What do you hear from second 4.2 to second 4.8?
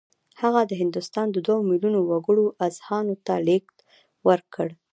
ورکړ